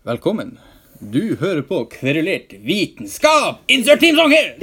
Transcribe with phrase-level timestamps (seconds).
[0.00, 0.54] Velkommen.
[0.98, 3.58] Du hører på Kverulert vitenskap!
[3.68, 4.54] Insert teamsong her!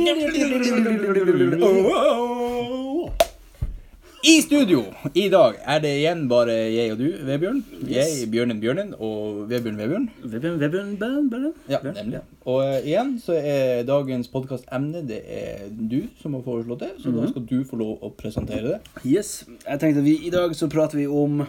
[4.26, 4.80] I studio
[5.14, 7.60] i dag er det igjen bare jeg og du, Vebjørn.
[7.86, 10.10] Jeg, Bjørnen Bjørnen og Vebjørn Vebjørn.
[10.24, 11.54] Vebjørn, Vebjørn, Bjørn, Bjørn.
[11.70, 12.24] Ja, nemlig.
[12.50, 17.14] Og eh, igjen så er dagens podkastemne det er du som har foreslått det, så
[17.14, 18.82] da skal du få lov å presentere det.
[19.06, 19.44] Yes.
[19.68, 21.46] Jeg tenkte vi, I dag så prater vi om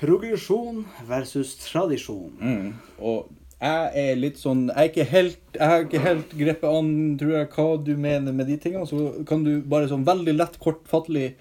[0.00, 2.32] progresjon versus tradisjon.
[2.40, 2.72] Mm.
[2.98, 3.28] Og
[3.58, 7.48] jeg er litt sånn Jeg, ikke helt, jeg har ikke helt grepet an tror jeg,
[7.56, 8.86] hva du mener med de tingene.
[8.86, 11.32] Så kan du bare sånn veldig lett, kortfattelig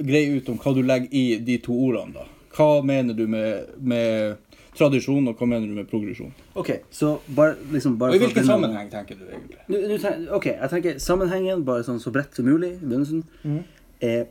[0.00, 2.22] greie ut om hva du legger i de to ordene.
[2.22, 2.28] da.
[2.56, 4.38] Hva mener du med, med
[4.78, 6.32] tradisjon, og hva mener du med progresjon?
[6.58, 9.60] Ok, så bare liksom bare Og i hvilken sammenheng tenker du egentlig?
[9.68, 13.24] Nå- nå tenker, ok, jeg tenker sammenhengen, bare sånn så bredt som mulig i begynnelsen,
[13.44, 13.60] mm.
[14.00, 14.22] er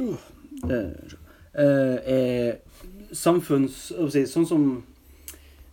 [0.00, 0.16] uh,
[0.70, 1.14] eh,
[1.62, 3.92] er samfunns...
[3.98, 4.66] å si, Sånn som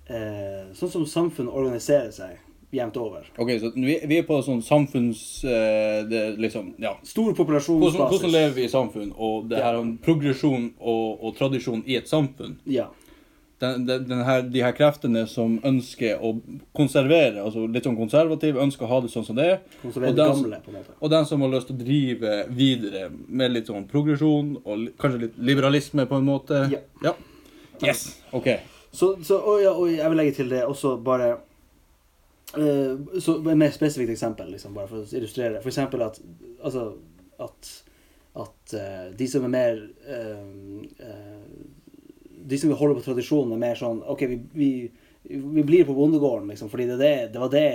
[0.05, 2.39] eh, Sånn som samfunn organiserer seg
[2.71, 3.25] jevnt over.
[3.35, 5.43] Ok, så vi, vi er på sånn samfunns...
[5.43, 6.93] eh, det, liksom, ja.
[7.03, 7.99] Stor populasjonsbasis.
[7.99, 12.07] hvordan lever vi i samfunn, og det her om progresjon og, og tradisjon i et
[12.07, 12.55] samfunn.
[12.71, 12.87] Ja.
[13.61, 16.33] Den, den, den her, de her kreftene som ønsker å
[16.77, 19.59] konservere, altså litt sånn konservativ, ønsker å ha det sånn som det er.
[19.83, 20.95] Konservere Og det den- gamle, på en måte.
[20.99, 24.93] Og den som har lyst til å drive videre med litt sånn progresjon og li-
[24.97, 26.63] kanskje litt liberalisme på en måte.
[27.05, 27.13] Ja.
[27.83, 28.03] Yes.
[28.33, 28.49] OK.
[28.91, 31.29] Så, så og, ja, og jeg vil legge til det også bare
[32.57, 35.61] uh, så Et mer spesifikt eksempel, liksom, bare for å illustrere.
[35.61, 36.19] For eksempel at
[36.61, 36.91] Altså
[37.41, 37.69] at,
[38.37, 41.45] at uh, de som er mer uh, eh,
[42.47, 44.71] De som holder holde på tradisjonen, er mer sånn OK, vi, vi,
[45.29, 47.67] vi blir på bondegården, liksom, fordi det, det, det var det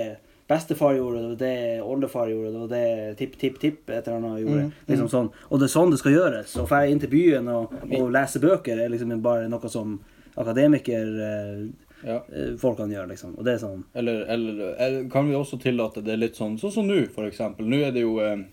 [0.48, 4.67] bestefar gjorde, det var det oldefar gjorde, det var det tipp-tipp-tipp et eller annet gjorde.
[4.69, 5.31] Mm, Liksom sånn.
[5.50, 6.53] Og det er sånn det skal gjøres.
[6.62, 9.98] Å dra inn til byen og, og lese bøker er liksom bare noe som
[10.36, 11.67] akademiker eh,
[12.06, 12.20] Ja.
[12.30, 13.34] eh, gjør, liksom.
[13.39, 16.73] Og det er sånn Eller, eller, eller kan vi også tillate det litt sånn sånn
[16.73, 17.67] som nå, for eksempel.
[17.67, 18.45] Nå er det jo eh,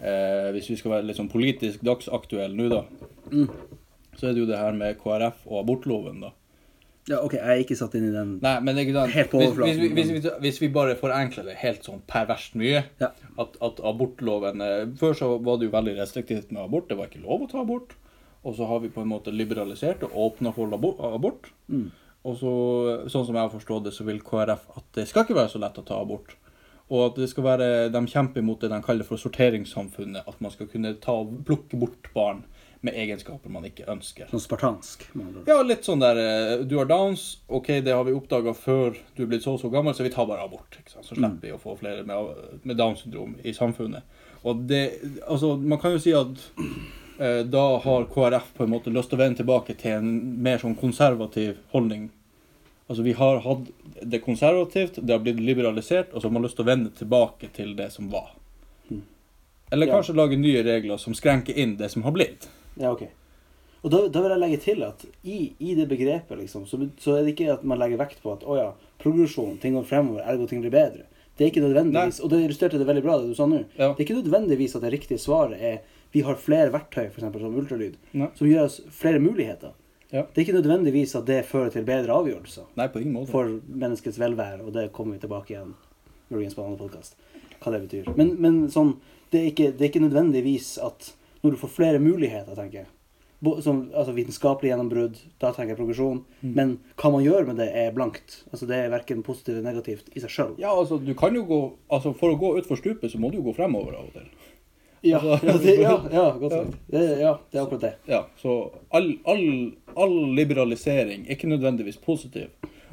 [0.00, 2.82] eh, Hvis vi skal være litt sånn politisk dagsaktuelle nå, da,
[3.30, 3.46] mm.
[4.18, 6.32] Så er det jo det her med KrF og abortloven, da.
[7.10, 8.36] Ja, OK, jeg er ikke satt inn i den.
[8.44, 9.10] Nei, men ikke sant?
[9.10, 9.78] Helt på hvis, overflaten.
[9.80, 13.08] hvis, vi- hvis, vi, hvis vi bare forenkler det helt sånn perverst mye Ja.
[13.42, 16.86] at, at abortloven eh, Før så var det jo veldig restriktivt med abort.
[16.88, 17.96] Det var ikke lov å ta abort.
[18.44, 20.70] Og så har vi på en måte liberalisert og åpna for
[21.10, 21.50] abort.
[21.68, 21.88] Mm.
[22.22, 22.52] Og så,
[23.10, 25.58] sånn som jeg har forstått det, så vil KrF at det skal ikke være så
[25.62, 26.36] lett å ta abort.
[26.92, 30.22] Og at det skal være, de kjemper mot det de kaller for sorteringssamfunnet.
[30.28, 32.44] At man skal kunne ta, plukke bort barn
[32.82, 34.26] med egenskaper man ikke ønsker.
[34.32, 35.04] Sånn spartansk.
[35.46, 37.38] Ja, litt sånn der eh, Du har downs.
[37.48, 40.26] OK, det har vi oppdaga før du er blitt så så gammel, så vi tar
[40.26, 40.78] bare abort.
[40.90, 42.32] Så slipper vi å få flere med,
[42.66, 44.02] med Downs syndrom i samfunnet.
[44.42, 44.82] Og det
[45.28, 46.42] Altså, man kan jo si at
[47.22, 50.10] eh, da har KrF på en måte lyst til å vende tilbake til en
[50.42, 52.08] mer sånn konservativ holdning.
[52.90, 53.68] Altså, vi har hatt
[54.02, 57.52] det konservativt, det har blitt liberalisert, og så har man lyst til å vende tilbake
[57.54, 58.32] til det som var.
[59.72, 59.94] Eller Ja.
[59.94, 62.48] kanskje lage nye regler som skrenker inn det som har blitt.
[62.80, 63.06] Ja, ok.
[63.82, 67.16] Og da, da vil jeg legge til at i, i det begrepet, liksom, så, så
[67.16, 68.68] er det ikke at man legger vekt på at å ja,
[69.02, 71.08] progresjon, ting går fremover, ergo ting blir bedre.
[71.34, 73.64] Det er ikke nødvendigvis, og det illustrerte det veldig bra, det du sa nå.
[73.74, 73.90] Ja.
[73.90, 75.80] Det er ikke nødvendigvis at det riktige svaret er
[76.12, 77.24] vi har flere verktøy, f.eks.
[77.24, 78.28] som ultralyd, Nei.
[78.36, 79.72] som gir oss flere muligheter.
[80.12, 80.26] Ja.
[80.28, 83.32] Det er ikke nødvendigvis at det fører til bedre avgjørelser Nei, på ingen måte.
[83.32, 85.72] for menneskets velvære, og det kommer vi tilbake igjen
[86.28, 87.16] muligens på en annen podkast,
[87.64, 88.12] hva det betyr.
[88.18, 88.98] Men, men sånn,
[89.32, 92.86] det er, ikke, det er ikke nødvendigvis at når du får flere muligheter, tenker jeg,
[93.62, 96.52] som, altså vitenskapelig gjennombrudd, da tenker jeg progresjon, Mm.
[96.54, 98.44] men hva man gjør med det, er blankt.
[98.52, 100.54] Altså Det er verken positivt eller negativt i seg sjøl.
[100.58, 103.38] Ja, altså, du kan jo gå Altså, for å gå utfor stupet, så må du
[103.38, 104.28] jo gå fremover av og til.
[105.02, 106.64] Ja, Altså- ja, det, ja, ja, godt Ja.
[106.90, 107.94] Det, ja, det er akkurat det.
[108.06, 112.48] Ja, så all, all, all liberalisering er ikke nødvendigvis positiv.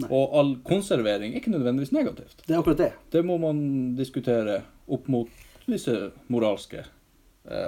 [0.09, 2.41] Og all konservering er ikke nødvendigvis negativt.
[2.47, 2.91] Det er akkurat det.
[3.11, 5.27] Det må man diskutere opp mot
[5.67, 6.85] visse moralske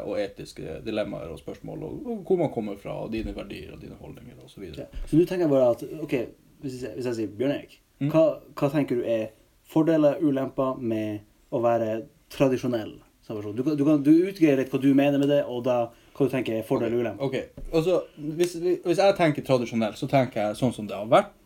[0.05, 3.81] og etiske dilemmaer og spørsmål, og, og hvor man kommer fra, og dine verdier og
[3.81, 4.63] dine holdninger osv.
[4.77, 4.85] Ja.
[5.07, 6.13] Så du tenker bare at OK,
[6.61, 8.09] hvis jeg, hvis jeg sier Bjørn Erik, Mm.
[8.09, 8.21] hva,
[8.57, 9.27] hva tenker du er
[9.69, 11.19] fordeler, ulemper med
[11.53, 11.99] å være
[12.33, 13.53] tradisjonell som person?
[13.55, 15.75] Du, du, kan- du utgreier litt hva du mener med det, og da
[16.17, 17.27] hva du tenker er fordeler og ulemper.
[17.27, 18.55] Ok, altså, hvis,
[18.85, 21.40] hvis jeg tenker tradisjonell, så tenker jeg sånn som det har vært.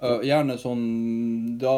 [0.00, 0.84] Uh, gjerne sånn
[1.60, 1.72] da,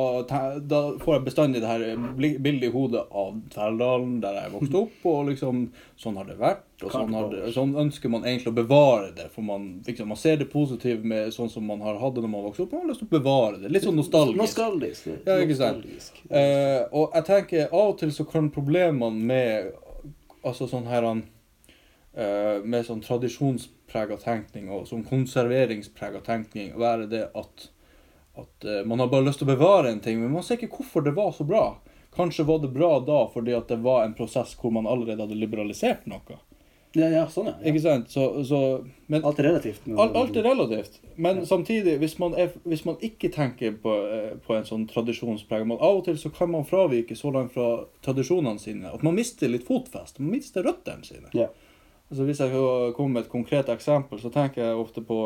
[0.63, 1.83] da får jeg bestandig det her
[2.19, 5.01] bildet i hodet av Tverrdalen, der jeg vokste opp.
[5.11, 5.65] Og liksom,
[5.99, 6.69] sånn har det vært.
[6.83, 9.29] Og sånn, har det, sånn ønsker man egentlig å bevare det.
[9.35, 12.35] For man, liksom, man ser det positive med sånn som man har hatt det når
[12.37, 12.77] man vokste opp.
[12.77, 13.75] Man har lyst til å bevare det.
[13.75, 14.41] Litt sånn nostalgisk.
[14.43, 15.11] Nostalgisk.
[15.27, 15.83] Ja, ikke sant?
[15.83, 16.25] Nostalgisk.
[16.31, 19.73] Uh, og jeg tenker av og til så kan problemene med
[20.43, 27.69] altså sånn her eh, med sånn tradisjonsprega tenkning og sånn konserveringsprega tenkning være det at
[28.39, 30.77] at eh, man har bare lyst til å bevare en ting, men man ser ikke
[30.79, 31.65] hvorfor det var så bra.
[32.17, 35.37] Kanskje var det bra da fordi at det var en prosess hvor man allerede hadde
[35.39, 36.39] liberalisert noe.
[36.93, 37.55] Ja, ja, sånn, ja.
[37.71, 38.11] Ikke sant?
[38.13, 38.59] Så, så,
[39.09, 39.87] men Alt er relativt.
[39.87, 40.99] men- alt, alt er relativt.
[41.17, 45.65] Men samtidig, hvis man, er, hvis man ikke tenker på, eh, på en sånn tradisjonspreg
[45.65, 49.17] man, Av og til så kan man fravike så langt fra tradisjonene sine at man
[49.17, 50.21] mister litt fotfest.
[50.21, 51.33] Man mister røttene sine.
[51.33, 51.49] Ja.
[52.13, 52.53] Altså Hvis jeg
[52.93, 55.17] kommer med et konkret eksempel, så tenker jeg ofte på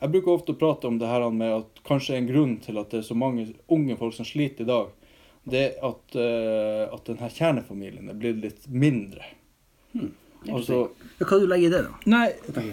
[0.00, 2.90] Jeg bruker ofte å prate om det her med at kanskje en grunn til at
[2.92, 4.92] det er så mange unge folk som sliter i dag,
[5.44, 9.26] det er at, uh, at denne kjernefamilien er blitt litt mindre.
[10.50, 10.88] Altså,
[11.18, 12.10] Ja, Hva du legger i det, da?
[12.10, 12.26] Nei,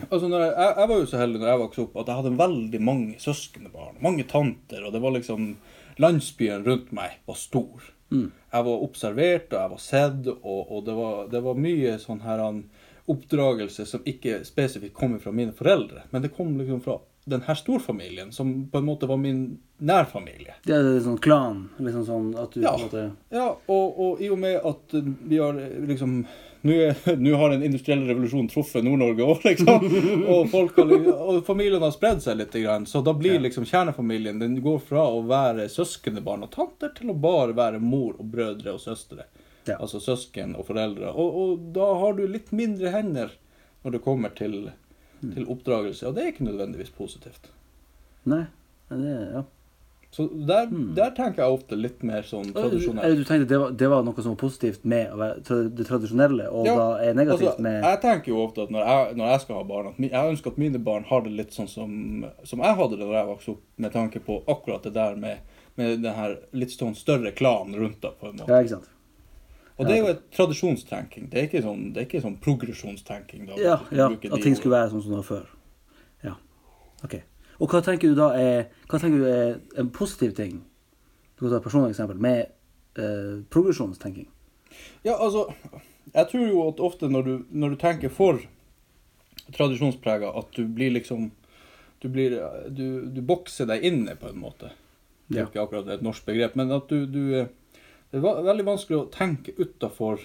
[0.09, 2.81] altså jeg, jeg, var jo så heldig når jeg vokste opp at jeg hadde veldig
[2.83, 3.99] mange søskenbarn.
[4.03, 5.53] Mange tanter, og det var liksom
[6.01, 7.91] Landsbyen rundt meg var stor.
[8.11, 8.31] Mm.
[8.31, 12.23] Jeg var observert, og jeg var sett, og, og det, var, det var mye sånn
[12.25, 12.63] her an,
[13.11, 17.55] oppdragelse som ikke spesifikt kom fra mine foreldre, men det kom liksom fra den her
[17.55, 20.55] storfamilien, som på en måte var min nærfamilie.
[20.65, 21.67] Det er sånn klan?
[21.77, 22.71] Liksom sånn at du Ja.
[22.73, 24.95] på en måte Ja, og, og i og med at
[25.29, 26.25] vi har eh, liksom
[26.63, 26.73] Nå
[27.41, 29.85] har en industriell revolusjon truffet Nord-Norge òg, liksom.
[30.29, 32.53] Og, folk har, og familien har spredd seg litt.
[32.85, 37.17] Så da blir liksom kjernefamilien Den går fra å være søskenbarn og tanter til å
[37.17, 39.25] bare være mor og brødre og søstre.
[39.65, 39.79] Ja.
[39.79, 41.09] Altså søsken og foreldre.
[41.13, 43.33] Og, og da har du litt mindre hender
[43.81, 44.69] når det kommer til,
[45.23, 45.33] Mm.
[45.35, 46.07] til oppdragelse.
[46.07, 47.49] Og det er ikke nødvendigvis positivt.
[48.25, 48.45] Nei.
[48.89, 49.43] Det, ja.
[50.11, 50.93] Så der, Mm.
[50.95, 53.15] der tenker jeg ofte litt mer sånn Eller tradisjonelt.
[53.15, 55.07] du tenkte det var, det var noe som var positivt med
[55.77, 58.83] det tradisjonelle, og Ja, da er negativt Altså, med Jeg tenker jo ofte at når
[58.89, 61.53] jeg, når jeg skal ha barn, at jeg ønsker at mine barn har det litt
[61.55, 64.93] sånn som, som jeg hadde det da jeg vokste opp, med tanke på akkurat det
[64.93, 65.37] der med,
[65.77, 68.49] med den her litt sånn større klanen rundt deg, på en måte.
[68.51, 68.89] Ja, ikke sant?
[69.79, 71.29] Og det er jo et tradisjonstenking.
[71.31, 73.45] Det er ikke sånn, det er ikke sånn progresjonstenking.
[73.49, 73.57] da.
[73.57, 75.47] Ja, ja at ting skulle være sånn som det var før.
[76.23, 76.35] Ja.
[77.03, 77.15] OK.
[77.61, 80.61] Og hva tenker du da er Hva tenker du er en positiv ting?
[81.37, 82.51] Du kan ta et personlig eksempel med
[82.97, 84.27] eh, progresjonstenking.
[85.03, 85.47] Ja, altså,
[86.13, 88.37] jeg tror jo at ofte når du, når du tenker for
[89.55, 91.31] tradisjonsprega, at du blir liksom
[92.01, 92.33] Du, blir,
[92.73, 94.71] du, du bokser deg inne, på en måte.
[95.29, 95.47] Det er Ja.
[95.51, 97.47] ikke akkurat et norsk begrep, men at du, du eh,
[98.11, 100.19] Det er veldig vanskelig å tenke utafor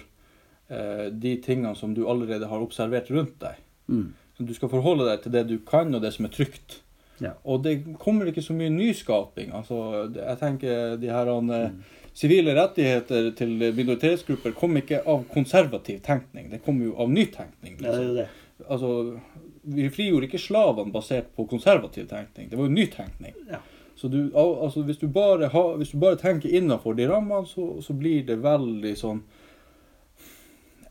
[0.69, 3.61] eh, de tingene som du allerede har observert rundt deg.
[3.87, 4.09] Mm.
[4.39, 6.81] Du skal forholde deg til det du kan, og det som er trygt.
[7.23, 7.31] Ja.
[7.49, 9.49] Og det kommer ikke så mye nyskaping.
[9.57, 9.79] Altså,
[10.13, 11.49] jeg tenker de her Mm.
[11.51, 11.69] eh,
[12.17, 17.75] Sivile rettigheter til minoritetsgrupper kom ikke av konservativ tenkning, det kom jo av nytenkning.
[17.79, 18.15] Ja, det er Liksom.
[18.15, 18.27] det.
[18.67, 19.19] Altså,
[19.63, 23.33] vi frigjorde ikke slavene basert på konservativ tenkning, det var jo nytenkning.
[23.51, 23.59] Ja.
[23.97, 27.81] Så du, altså, hvis, du bare ha, hvis du bare tenker innafor de rammene, så,
[27.81, 29.23] så blir det veldig sånn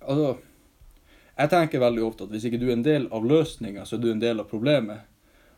[0.07, 0.37] Altså,
[1.37, 4.03] jeg tenker veldig ofte at hvis ikke du er en del av løsninga, så er
[4.05, 5.09] du en del av problemet.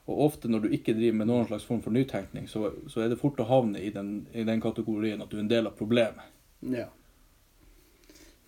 [0.09, 3.13] Og ofte når du ikke driver med noen slags form for nytenkning, så, så er
[3.13, 5.77] det fort å havne i den, i den kategorien at du er en del av
[5.77, 6.33] problemet.
[6.65, 6.87] Ja.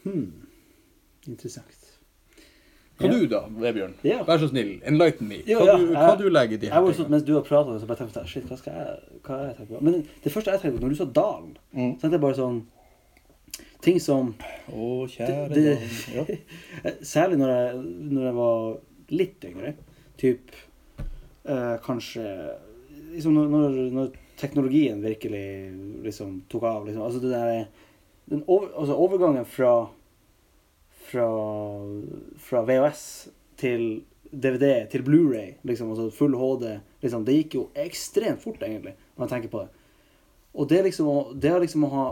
[0.07, 0.49] Hmm.
[1.29, 1.80] Interessant.
[3.01, 3.13] Hva Ja.
[3.19, 3.95] du da, Vebjørn?
[4.05, 4.23] Ja.
[4.29, 5.39] Vær så snill, enlighten me.
[5.47, 7.11] Hva, ja, du, hva jeg- du legger i de her sånn, tingene?
[7.11, 9.75] Mens du har pratet, så bare tenkte jeg shit, hva skal jeg, hva jeg tenker
[9.79, 9.83] på?
[9.83, 11.95] Men det første jeg tenkte på, når du sa dalen, Mm.
[11.97, 12.63] så tenkte jeg bare sånn
[13.81, 14.35] Ting som
[14.71, 16.25] Å, kjære Det- det- Ja.
[17.01, 18.77] Særlig når jeg, når jeg var
[19.11, 19.75] litt yngre.
[20.19, 20.51] Typ
[21.47, 22.57] eh, kanskje
[23.15, 26.85] liksom når, når, når teknologien virkelig liksom tok av.
[26.87, 27.03] Liksom.
[27.03, 27.65] Altså det der,
[28.29, 29.89] den over, altså overgangen fra,
[31.11, 31.27] fra,
[32.39, 33.03] fra VHS
[33.61, 33.85] til
[34.31, 39.25] DVD til Blu-ray, liksom, altså full HD, liksom, det gikk jo ekstremt fort, egentlig, når
[39.25, 39.87] man tenker på det.
[40.55, 42.07] Og det, liksom, det liksom å ha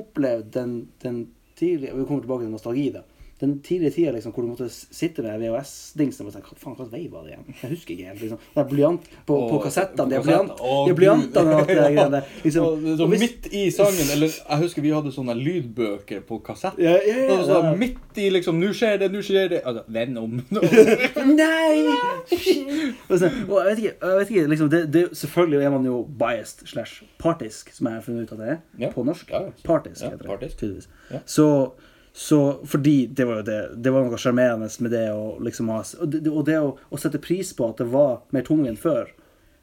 [0.00, 1.22] opplevd den, den
[1.56, 3.02] tidlige Vi kommer tilbake til nostalgi, da.
[3.42, 7.00] Den tidlige tida liksom, hvor du måtte sitte med VHS-dingsen og tenke faen, hva vei
[7.10, 7.56] var det igjen?
[7.62, 8.20] Jeg husker ikke helt.
[8.22, 8.38] liksom.
[8.54, 10.06] Det er blyant på, på kassettene.
[10.12, 12.20] Det er blyant, det er de blyantene og alt det greiene.
[12.44, 12.86] Liksom.
[13.00, 16.78] Så hvis- midt i sangen, eller jeg husker vi hadde sånne lydbøker på kassett.
[16.78, 19.60] Ja, ja, ja, så midt i liksom, nå skjer det, nå skjer det.
[19.66, 20.38] Altså, Venom.
[21.42, 21.82] Nei!
[23.08, 25.86] og, så, og jeg vet ikke, jeg vet ikke liksom, det, det, Selvfølgelig er man
[25.86, 28.42] jo biased slash partisk, som jeg har funnet ut at
[28.78, 29.32] det er på norsk.
[29.66, 30.30] Partisk, heter det.
[30.30, 30.88] partisk.
[31.26, 31.46] Så,
[32.14, 32.38] så
[32.68, 36.10] fordi det var jo det Det var noe sjarmerende med det å liksom ha Og
[36.12, 39.08] det, og det å, å sette pris på at det var mer tungvint før.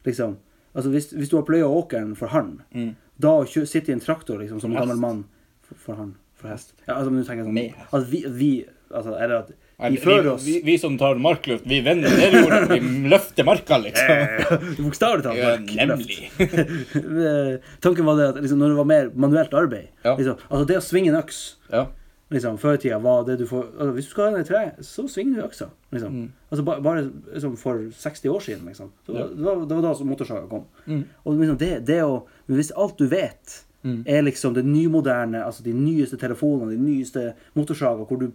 [0.05, 0.37] Liksom.
[0.73, 2.95] Altså hvis, hvis du har pløya åkeren for han, Mm.
[3.21, 5.23] da å sitte i en traktor liksom, som en gammel mann
[5.61, 6.73] for, for hånd For hest.
[6.87, 7.73] Ja, altså, men du tenker sånn.
[7.93, 8.51] At vi, vi
[8.89, 9.49] altså, Eller at
[9.91, 12.79] vi fører oss vi, vi som tar markluft, vi vender det vi.
[12.79, 14.83] Vi løfter marka, liksom.
[14.83, 15.37] Bokstavelig talt.
[15.37, 16.31] Ja, nemlig.
[17.85, 20.15] Tanken var det at liksom, når det var mer manuelt arbeid Ja.
[20.17, 21.41] liksom, Altså det å svinge en øks
[21.71, 21.85] Ja.
[22.31, 24.47] Liksom, før i tida var det du får altså, Hvis du skal ha den i
[24.47, 25.69] tre, så svinger du øksa.
[25.91, 26.13] Liksom.
[26.13, 26.27] Mm.
[26.51, 28.91] Altså ba, bare liksom, for 60 år siden, liksom.
[29.05, 29.27] Så, Ja.
[29.27, 30.65] det, var, det var da som motorsaga kom.
[30.87, 31.03] Mm.
[31.25, 34.03] Og liksom, det, det å men Hvis alt du vet, Mm.
[34.05, 38.31] er liksom det nymoderne, altså de nyeste telefonene, de nyeste motorsaga, hvor du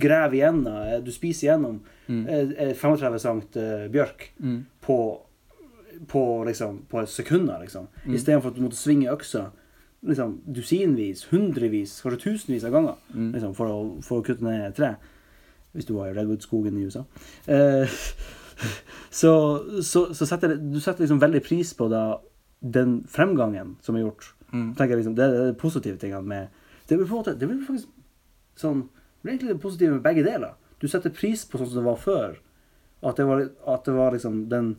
[0.00, 2.26] graver igjennom, eh, du spiser igjennom Mm.
[2.28, 4.64] eh, eh, 35 sankt eh, bjørk Mm.
[4.80, 5.20] på,
[6.08, 7.88] på, liksom, på sekunder, liksom.
[8.06, 8.14] Mm.
[8.14, 9.50] Istedenfor at du måtte svinge øksa
[10.06, 13.32] liksom, dusinvis, hundrevis, kanskje tusenvis av ganger Mm.
[13.34, 14.94] liksom, for, å, for å kutte ned et tre.
[15.72, 17.04] Hvis du var i Redwood-skogen i USA.
[17.46, 17.88] Eh,
[19.10, 19.32] så
[19.82, 22.20] så, så setter du setter liksom veldig pris på da,
[22.60, 24.32] den fremgangen som er gjort.
[24.52, 24.74] Mm.
[24.74, 26.48] tenker jeg liksom, Det er de positive tingene med
[26.88, 27.86] Det blir på en måte, det blir faktisk
[28.58, 30.56] sånn Det blir egentlig det positive med begge deler.
[30.82, 32.32] Du setter pris på sånn som det var før.
[33.06, 34.72] At det var, at det var liksom den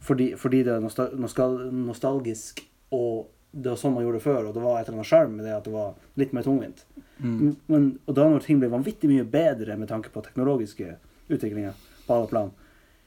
[0.00, 2.62] fordi, fordi det er nostal, nostal, nostalgisk,
[2.94, 5.30] og det var sånn man gjorde det før, og det var et eller annet sjarm
[5.38, 6.84] med det at det var litt mer tungvint.
[7.18, 7.56] Mm.
[7.66, 10.92] Men, og da når ting blir vanvittig mye bedre med tanke på teknologiske
[11.32, 11.72] utviklinger
[12.06, 12.50] på alle plan,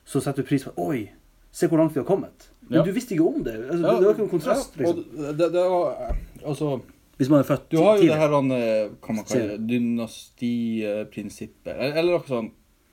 [0.05, 1.11] så setter du pris på Oi,
[1.53, 2.47] se hvor langt vi har kommet.
[2.67, 2.83] Men Ja.
[2.87, 3.53] du visste ikke om det.
[3.69, 4.71] Altså, Ja, det var ikke noen kontrast.
[4.77, 5.03] ja, Liksom.
[5.37, 6.81] det, det var, altså,
[7.17, 8.11] Hvis man er født du har jo tidlig.
[8.11, 12.51] det her, han, eh, man kaller det, dynastiprinsippet, eller, eller noe sånt.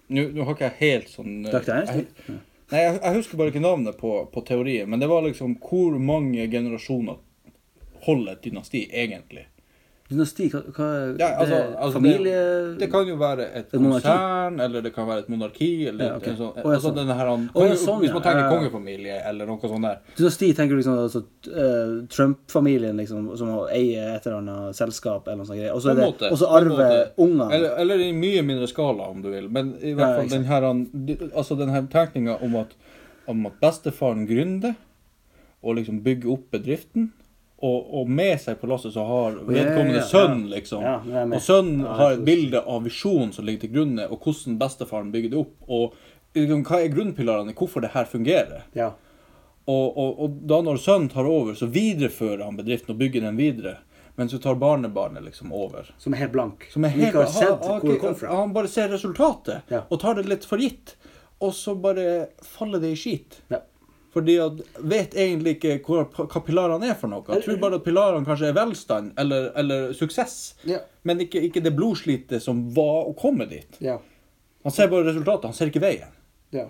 [0.09, 1.73] Nå nå har ikke jeg helt sånn eh, Dr.
[1.75, 2.07] Einstein?
[2.73, 5.99] Nei, jeg, jeg husker bare ikke navnet på, på teorien, men det var liksom hvor
[6.00, 7.17] mange generasjoner
[8.09, 9.47] holder et dynasti egentlig?
[10.09, 10.85] Dynasti, hva, hva
[11.21, 12.37] Ja, altså, det, altså, Familie
[12.81, 16.15] Det kan jo være et, Et konsern, eller det kan være et monarki, eller Ja,
[16.17, 16.33] okay.
[16.38, 16.95] sånn, altså sånn.
[16.97, 19.99] denne her, han, konge, sånn, Hvis man tenker kongefamilie, eller noe sånt der.
[20.17, 21.23] Dynasti tenker du liksom altså,
[21.53, 25.61] eh, Trump-familien liksom, som eier et eller annet selskap eller noe sånt.
[25.61, 25.75] greier.
[25.77, 27.53] Og så er det- måte, og så arver ungene.
[27.53, 29.50] Eller, eller i mye mindre skala, om du vil.
[29.50, 30.88] Men i hvert fall ja, den her, han-
[31.37, 32.73] altså den her tenkninga om at,
[33.29, 34.75] om at bestefaren gründer
[35.62, 37.11] og liksom bygger opp bedriften.
[37.59, 40.85] Og, og med seg på lasset så har vedkommende sønn, liksom.
[41.35, 45.33] Og sønnen har et bilde av visjonen som ligger til grunne, og hvordan bestefaren bygger
[45.33, 45.57] det opp.
[45.67, 45.97] Og
[46.38, 48.62] liksom, hva er grunnpilarene i hvorfor det her fungerer.
[48.79, 48.93] Ja.
[49.69, 53.37] Og, og, og da når sønnen tar over, så viderefører han bedriften og bygger den
[53.41, 53.75] videre.
[54.19, 55.91] Men så tar barnebarnet liksom over.
[55.99, 56.65] Som er helt blank.
[56.73, 58.33] Som er helt, har sett han, hvor det kom fra.
[58.41, 59.83] han bare ser resultatet, Ja.
[59.91, 60.95] og tar det litt for gitt.
[61.43, 63.43] Og så bare faller det i skit.
[63.50, 63.61] Ja.
[64.19, 64.61] Fordi at
[64.93, 67.23] vet egentlig ikke hvor, hva pilarene er for noe.
[67.37, 70.39] Jeg tror bare at pilarene kanskje er velstand eller, eller suksess.
[70.67, 70.83] Ja.
[71.07, 73.79] Men ikke, ikke det blodslitet som var å komme dit.
[73.85, 73.99] Ja.
[74.67, 76.11] Han ser bare resultatet, han ser ikke veien.
[76.57, 76.67] ja.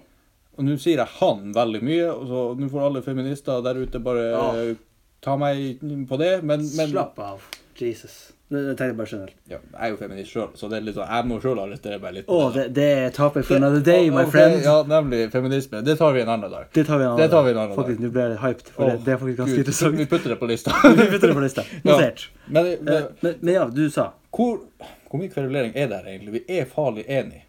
[0.59, 4.01] Og nå sier jeg 'han' veldig mye, og så nå får alle feminister der ute
[4.03, 4.75] bare
[5.23, 5.79] ta meg
[6.09, 6.33] på det.
[6.43, 7.45] Men, men Slapp av.
[7.79, 8.33] Jesus.
[8.49, 9.35] Det, det tenker jeg bare generelt.
[9.51, 11.99] ja, jeg er jo feminist sjøl, så det er litt sånn, jeg må sjøl arrestere
[12.01, 12.31] meg litt.
[12.33, 12.63] Å, det, da.
[12.63, 14.63] det, det er topic for another day, my okay, friend.
[14.65, 15.83] Ja, nemlig feminisme.
[15.85, 16.71] Det tar vi en annen dag.
[16.73, 18.71] Det tar vi en annen Det tar vi en annen Faktisk, Nå ble jeg hyped,
[18.73, 19.99] for oh, det, det er faktisk ganske interessant.
[20.01, 20.79] Vi putter det på lista.
[21.03, 21.67] Vi putter det på lista.
[21.85, 22.31] Notert.
[22.47, 24.59] Men, Eh, men Men, men ja, du sa hvor,
[25.11, 26.33] hvor mye kverulering er det her egentlig?
[26.33, 27.45] Vi er farlig enige.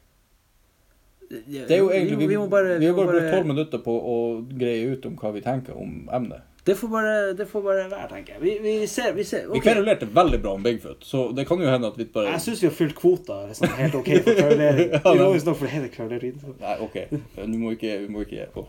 [1.30, 3.82] Det er jo egentlig, vi, vi, må bare, vi må bare brukt bare tolv minutter
[3.86, 4.16] på å
[4.50, 6.42] greie ut om hva vi tenker om emnet.
[6.64, 8.42] Det, får bare det får bare være, tenker jeg.
[8.42, 9.46] Vi, vi ser, vi ser.
[9.48, 9.64] Vi ok.
[9.64, 12.64] kverulerte veldig bra om Bigfoot, så det kan jo hende at vi bare Jeg syns
[12.64, 14.92] vi har fylt kvota liksom, helt OK for kverulering.
[15.00, 16.34] Ja, Vi må jo snakke for hele.
[16.60, 16.98] Nei, OK.
[17.40, 18.68] Du må ikke, vi må ikke oh.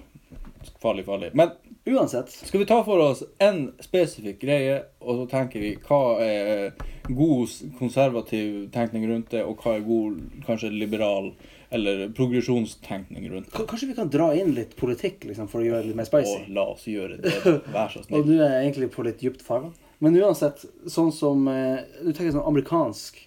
[0.82, 1.34] farlig, farlig.
[1.34, 1.56] Men
[1.86, 2.30] Uansett.
[2.30, 6.74] skal vi ta for oss en spesifikk greie, og så tenker vi hva er
[7.08, 11.32] god konservativ tenkning rundt det, og hva er god kanskje liberal
[11.70, 13.66] eller progresjonstenkning rundt det?
[13.70, 16.36] Kanskje vi kan dra inn litt politikk liksom, for å gjøre det litt mer spicy?
[16.44, 17.34] Og la oss gjøre det.
[17.70, 19.76] Vær så Og du er egentlig på litt dypt farvann.
[20.00, 23.18] Men uansett, sånn som eh, Du tenker sånn amerikansk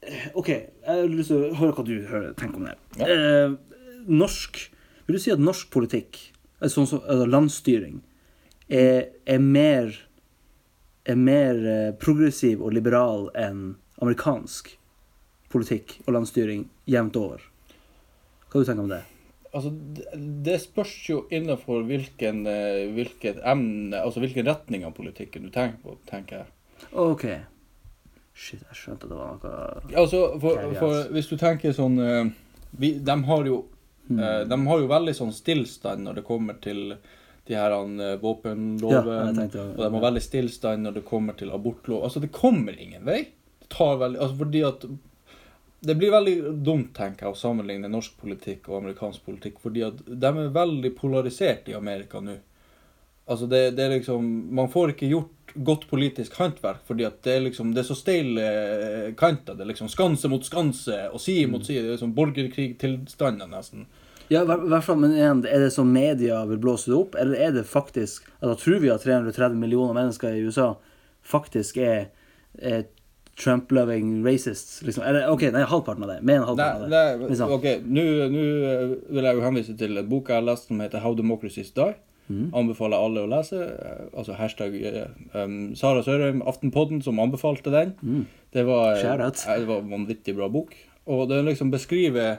[0.00, 1.96] Eh, OK, jeg har lyst til å høre hva du
[2.38, 2.76] tenker om det.
[3.00, 3.08] Ja.
[3.08, 3.56] Eh,
[4.08, 4.68] norsk
[5.06, 6.18] Vil du si at norsk politikk,
[6.60, 7.96] eh, sånn som altså landsstyring,
[8.70, 9.90] er, er mer
[11.08, 11.56] er mer
[11.98, 14.68] progressiv og liberal enn amerikansk
[15.50, 17.40] politikk og landsstyring jevnt over?
[18.50, 19.02] Hva du tenker om det?
[19.52, 19.70] Altså,
[20.44, 25.78] det- spørs jo innenfor hvilken, eh, hvilket emne, altså hvilken retning av politikken du tenker
[25.82, 26.46] på, tenker jeg.
[26.92, 27.24] OK.
[28.32, 32.30] Shit, jeg skjønte at det var noe Altså, for, for hvis du tenker sånn eh,
[32.78, 33.64] vi, De har jo
[34.08, 34.18] Hmm.
[34.18, 36.96] eh, De har jo veldig sånn stillstand når det kommer til
[37.46, 37.70] de her
[38.22, 39.36] våpenloven.
[39.36, 42.02] Ja, og de har veldig stillstand når det kommer til abortlov.
[42.04, 43.28] Altså, det kommer ingen vei.
[43.60, 44.86] Det tar veldig Altså, fordi at
[45.80, 50.02] Det blir veldig dumt, tenker jeg, å sammenligne norsk politikk og amerikansk politikk, fordi at
[50.04, 52.36] de er veldig polarisert i Amerika nå.
[53.30, 54.24] Altså, det, det er liksom
[54.56, 57.96] Man får ikke gjort godt politisk håndverk, fordi at det er liksom Det er så
[57.98, 58.44] steile
[59.18, 59.54] kanter.
[59.54, 61.84] Det er liksom skanse mot skanse og side mot side.
[61.84, 63.86] Det er liksom borgerkrigtilstander, nesten.
[64.30, 67.54] Ja, hvert fall, men igjen, er det som media vil blåse det opp, eller er
[67.56, 70.68] det faktisk altså, Tror vi at 330 millioner mennesker i USA
[71.26, 72.12] faktisk er,
[72.54, 72.84] er
[73.40, 74.82] Trump-loving racists.
[74.82, 75.04] Liksom.
[75.06, 76.18] Eller OK, nei, halvparten av det.
[76.26, 77.30] Mer enn halvparten Nei, av det.
[77.32, 77.54] Liksom.
[77.56, 78.04] ok, nå
[79.16, 81.94] vil jeg jo henvise til boka bok jeg har lest som heter How Democracies Die.
[82.30, 82.50] Mm.
[82.54, 83.64] Anbefaler alle å lese.
[84.14, 84.76] Altså hashtag
[85.34, 87.96] um, Sara Sørheim, Aftenpodden, som anbefalte den.
[88.02, 88.26] Mm.
[88.54, 90.76] Det var, eh, det var en vanvittig bra bok.
[91.10, 92.38] Og den liksom beskriver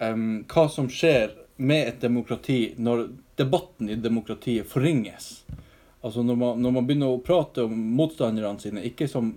[0.00, 3.06] um, hva som skjer med et demokrati når
[3.38, 5.44] debatten i demokratiet forringes.
[6.02, 9.36] Altså når man, når man begynner å prate om motstanderne sine, ikke som,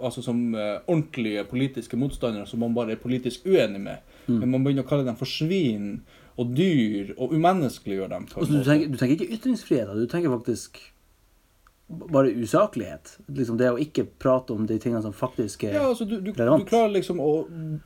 [0.00, 4.38] altså som eh, ordentlige politiske motstandere som man bare er politisk uenig med, Mm.
[4.40, 6.00] men man begynner å kalle dem for svin
[6.40, 8.26] og dyr og umenneskeliggjøre dem.
[8.34, 9.94] Altså, du, tenker, du tenker ikke ytringsfrihet, da.
[9.94, 10.78] du tenker faktisk
[11.88, 13.18] bare usaklighet.
[13.28, 16.30] Liksom det å ikke prate om de tingene som faktisk er Ja, altså du, du,
[16.32, 17.28] du klarer liksom å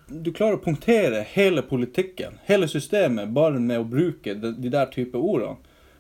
[0.07, 4.87] Du klarer å punktere hele politikken, hele systemet, bare med å bruke de, de der
[4.95, 5.59] type ordene.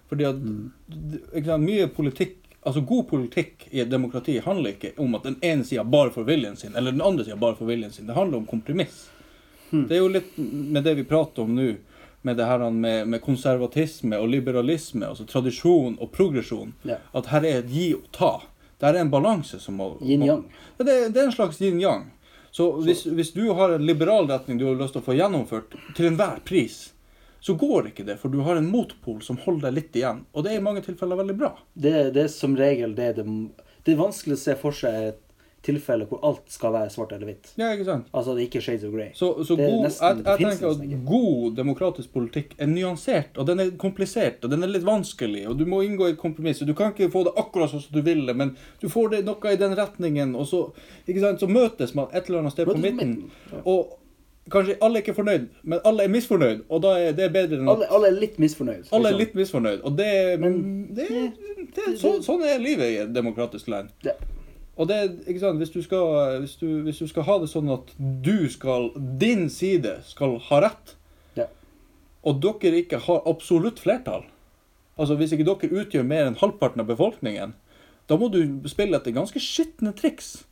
[0.08, 0.70] Fordi at Mm.
[1.44, 5.64] sant, mye politikk Altså god politikk i et demokrati handler ikke om at den ene
[5.64, 8.06] sida bare får viljen sin, eller den andre sida bare får viljen sin.
[8.06, 9.06] Det handler om kompromiss.
[9.70, 9.86] Hmm.
[9.88, 11.70] Det er jo litt med det vi prater om nå,
[12.28, 16.74] med det her med, med konservatisme og liberalisme, altså tradisjon og progresjon.
[16.84, 16.98] Ja.
[17.16, 18.34] At her er et gi og ta.
[18.76, 20.44] Det er en balanse som må yin-yang.
[20.76, 22.04] ja, det, det er en slags yin-yang.
[22.50, 25.76] Så hvis, hvis du har en liberal retning du har lyst til å få gjennomført
[25.96, 26.90] til enhver pris,
[27.40, 30.24] så går ikke det, for du har en motpol som holder deg litt igjen.
[30.34, 31.52] Og det er i mange tilfeller veldig bra.
[31.74, 33.26] Det, det er som regel det det
[33.86, 35.24] Det er vanskelig å se for seg et
[35.64, 37.50] tilfelle hvor alt skal være svart eller hvitt.
[37.58, 38.06] Ja, ikke sant?
[38.14, 39.08] Altså det er ikke shades of grey.
[39.18, 43.64] Så, så god, nesten- jeg, jeg tenker at god demokratisk politikk er nyansert, og den
[43.64, 46.62] er komplisert, og den er litt vanskelig, og du må inngå i et kompromiss.
[46.68, 49.52] Du kan ikke få det akkurat sånn som du vil men du får det noe
[49.54, 50.62] i den retningen, og så,
[51.08, 53.16] ikke sant, så møtes man et eller annet sted på midten.
[53.64, 53.97] Og
[54.50, 57.68] kanskje alle er ikke fornøyd, men alle er misfornøyd, og da er det bedre enn
[57.68, 58.88] at Alle, alle er litt misfornøyd.
[58.92, 59.18] Alle er liksom.
[59.22, 61.06] litt misfornøyd, og det, Men- det,
[61.76, 63.90] det, så, Sånn er livet i et demokratisk land.
[64.04, 64.12] Ja.
[64.78, 67.70] Og det, ikke sant, hvis du, skal, hvis, du, hvis du skal ha det sånn
[67.74, 70.94] at du skal, din side skal ha rett,
[71.36, 71.46] Ja.
[72.22, 74.24] og dere ikke har absolutt flertall,
[74.98, 77.54] altså hvis ikke dere utgjør mer enn halvparten av befolkningen,
[78.08, 78.40] da må du
[78.70, 80.44] spille etter ganske skitne triks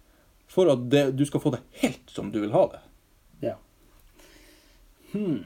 [0.51, 2.83] for at det, du skal få det helt som du vil ha det.
[5.17, 5.41] Hmm.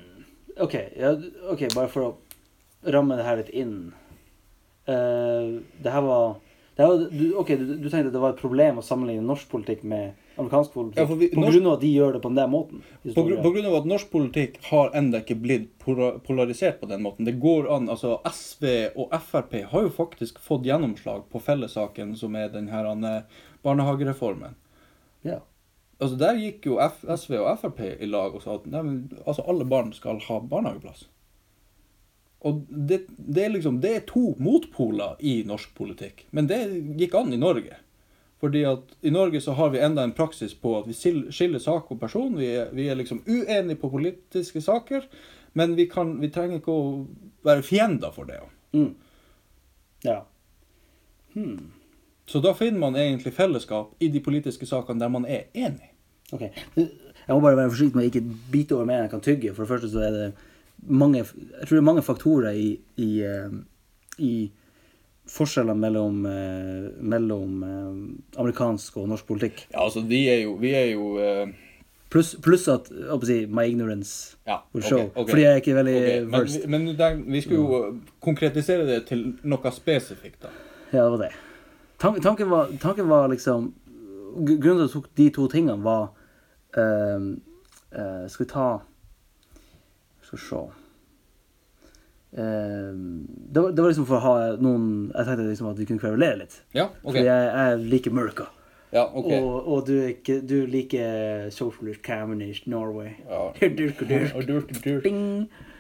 [0.61, 1.14] OK, ja,
[1.54, 3.76] ok, bare for å ramme det her litt inn.
[4.88, 6.35] Uh, det her var,
[6.74, 9.46] det her var du, Ok, du, du tenkte det var et problem å sammenligne norsk
[9.52, 12.33] politikk med amerikansk politikk Ja, vi- på norsk- grunn av at de gjør det på
[12.35, 12.80] den måten?
[13.14, 17.28] På, på grunn av at norsk politikk har ennå ikke blitt polarisert på den måten.
[17.28, 22.35] Det går an, altså SV og Frp har jo faktisk fått gjennomslag på fellessaken som
[22.40, 22.80] er denne
[23.20, 23.22] eh,
[23.62, 24.56] barnehagereformen.
[26.00, 29.00] Altså Der gikk jo F SV og Frp i lag og sa at nei, men,
[29.26, 31.06] altså, alle barn skal ha barnehageplass.
[32.48, 36.24] Og det, det er liksom, det er to motpoler i norsk politikk.
[36.32, 36.62] Men det
[36.96, 37.76] gikk an i Norge.
[38.40, 41.90] Fordi at i Norge så har vi enda en praksis på at vi skiller sak
[41.92, 42.38] og person.
[42.38, 45.04] Vi er, vi er liksom uenige på politiske saker,
[45.52, 46.86] men vi, kan, vi trenger ikke å
[47.44, 48.40] være fiender for det.
[48.72, 48.94] Mm.
[50.06, 50.22] Ja.
[51.34, 51.74] Hmm.
[52.31, 55.88] Så da finner man egentlig fellesskap i de politiske sakene der man er enig.
[56.33, 56.45] Ok.
[56.77, 58.23] Jeg må bare være forsiktig med å ikke
[58.55, 59.55] bite over mer enn jeg kan tygge.
[59.57, 60.29] For det første så er det
[60.87, 62.69] mange Jeg tror det er mange faktorer i,
[63.03, 63.57] i, eh,
[64.23, 64.35] i
[65.31, 69.64] forskjeller mellom, eh, mellom eh, amerikansk og norsk politikk.
[69.75, 71.51] Ja, altså vi er jo, vi er jo uh...
[72.11, 72.88] Pluss plus at
[73.23, 75.29] si, my ignorance Ja, will ok, Okay, okay.
[75.31, 76.64] Fordi jeg er ikke veldig okay, Men, versed.
[76.64, 80.51] vi- men der, vi skulle jo konkretisere det til noe spesifikt, da.
[80.90, 81.31] Ja, det var det.
[82.00, 83.74] Tanken, tanken, var, tanken var liksom
[84.30, 86.12] Grunnen til at jeg tok de to tingene, var
[86.78, 87.32] ehm,
[87.92, 88.68] uh, Skal vi ta
[90.22, 90.60] Skal vi se
[92.32, 95.86] Ehm, det, var, det var liksom for å ha noen Jeg tenkte liksom at vi
[95.88, 96.60] kunne kverulere litt.
[96.76, 97.12] Ja, ok.
[97.16, 98.46] For jeg, jeg liker Murka.
[98.90, 99.30] Ja, ok.
[99.36, 103.12] Og, og du, ikke, du liker Socialist Communist Norway.
[103.28, 103.50] Ja.
[103.78, 104.34] Dirk og dirk.
[104.38, 105.04] Og dyrt.
[105.04, 105.22] Ding.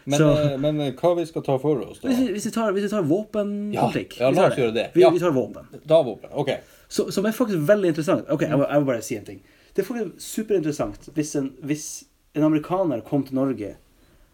[0.06, 2.08] Men, Så- eh, men eh, hva vi skal ta for oss, da?
[2.08, 4.86] Hvis vi, hvis vi tar, hvis vi tar våpenpolitikk Ja, ja, la oss gjøre det.
[4.94, 5.10] Vi, Ja.
[5.10, 5.66] vi tar våpen.
[5.86, 6.30] Da våpen.
[6.32, 6.50] OK.
[6.88, 8.24] Så, som er faktisk veldig interessant.
[8.30, 9.40] Ok, jeg må, jeg må bare si en ting.
[9.74, 13.76] Det er faktisk superinteressant hvis en, hvis en amerikaner kom til Norge,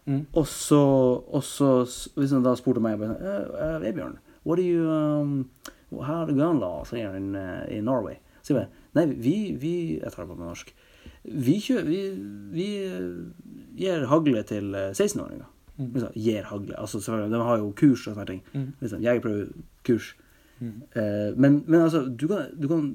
[0.07, 0.25] Mm.
[0.33, 0.77] og så,
[1.27, 1.83] og så
[2.15, 4.11] Hvis han da spurte meg uh, uh,
[4.45, 5.49] what do you um,
[5.91, 8.15] How are the gun laws here in, uh, in Norway?
[8.41, 10.71] Så jeg bare, nei, vi, vi Jeg tar det på med norsk.
[11.25, 11.99] Vi, kjø, vi,
[12.53, 13.01] vi eh,
[13.75, 15.43] gir hagle til eh, 16-åringer.
[15.77, 15.91] Mm.
[15.93, 16.75] Liksom, gir hagle.
[16.77, 18.41] Altså, selvfølgelig, de har jo kurs og sånne ting.
[18.53, 18.67] Mm.
[18.81, 20.07] Liksom, Jegerprøvekurs.
[20.59, 20.71] Mm.
[20.95, 22.87] Eh, men, men altså, du kan, du kan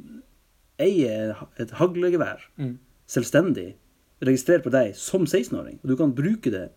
[0.82, 2.78] eie et haglegevær Mm.
[3.06, 3.74] selvstendig,
[4.22, 6.68] registrert på deg som 16-åring, og du kan bruke det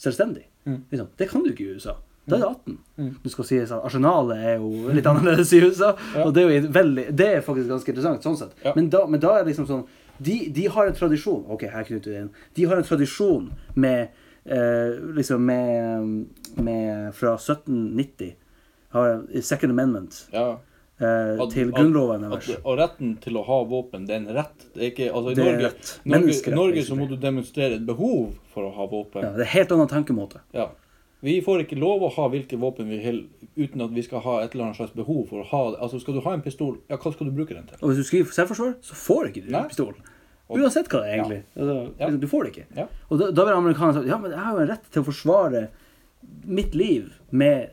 [0.00, 0.46] selvstendig.
[0.66, 0.82] Mm.
[0.90, 1.08] Liksom.
[1.18, 1.94] Det kan du ikke i USA.
[2.28, 2.78] Da er det 18.
[3.00, 3.14] Mm.
[3.24, 6.24] Du skal si at Arsenalet er jo litt annerledes i USA, Ja.
[6.26, 8.52] og det er jo veldig, det er faktisk ganske interessant sånn sett.
[8.64, 8.72] Ja.
[8.76, 9.86] Men, da, men da er det liksom sånn
[10.20, 12.30] de, de har en tradisjon Ok, her knytter vi inn.
[12.54, 14.08] De har en tradisjon med
[15.14, 16.26] Liksom med,
[16.56, 18.32] med Fra 1790
[18.90, 20.58] har Second Amendment Ja.
[21.00, 22.50] eh, At- til grunnloven deres.
[22.64, 24.66] og retten til å ha våpen, det er en rett.
[24.74, 25.72] Det er ikke, altså, I Det Norge.
[26.04, 29.22] Norge, Norge så må du demonstrere et behov for å ha våpen.
[29.22, 30.40] Ja, det er en helt annen tenkemåte.
[30.54, 30.68] Ja.
[31.22, 34.38] Vi får ikke lov å ha hvilke våpen vi vil uten at vi skal ha
[34.40, 35.78] et eller annet slags behov for å ha det.
[35.80, 37.76] Altså, skal du ha en pistol, ja, hva skal du bruke den til?
[37.82, 39.60] Og hvis du skriver selvforsvar, så får ikke du Nei.
[39.62, 39.94] en pistol.
[40.50, 41.42] Og- Uansett hva det er, egentlig.
[41.56, 42.06] Altså, Ja.
[42.06, 42.66] liksom, Du får det ikke.
[42.76, 42.86] Ja.
[43.10, 45.06] Og da, da vil amerikanerne si ja, men jeg har jo en rett til å
[45.06, 45.68] forsvare
[46.46, 47.70] mitt liv med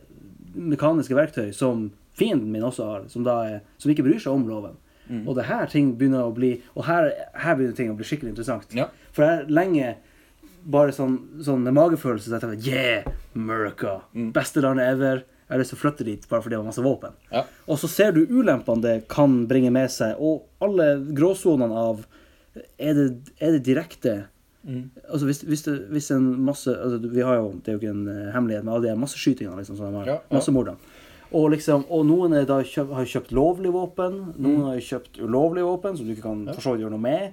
[0.55, 4.77] mekaniske verktøy som fienden min også har, som, er, som ikke bryr seg om loven.
[5.09, 5.27] Mm.
[5.27, 8.33] Og det her ting begynner å bli Og her, her begynner ting å bli skikkelig
[8.35, 8.73] interessant.
[8.75, 8.87] Ja.
[9.15, 9.95] For jeg lenge
[10.67, 13.03] bare sånn, sånn magefølelse så jeg tenker, Yeah,
[13.35, 14.01] America!
[14.13, 14.33] Mm.
[14.33, 15.23] Beste landet ever.
[15.47, 17.13] Jeg har lyst til å flytte dit bare fordi det var masse våpen.
[17.31, 17.45] Ja.
[17.69, 22.01] Og så ser du ulempene det kan bringe med seg, og alle gråsonene av
[22.79, 23.07] Er det,
[23.41, 24.25] er det direkte
[24.67, 24.89] Mm.
[25.07, 27.91] Altså hvis, hvis, det, hvis en masse altså Vi har jo, Det er jo ikke
[27.93, 29.55] en eh, hemmelighet med alle de her masseskytingene.
[29.61, 30.35] Liksom, som de har, Ja, ja.
[30.35, 30.75] Massemordene.
[31.31, 36.05] Og, liksom, og noen kjøpt, har kjøpt lovlig våpen, noen har kjøpt ulovlig våpen, som
[36.07, 36.47] du ikke kan Mm.
[36.47, 36.53] Ja.
[36.57, 37.31] for så vidt gjøre noe med.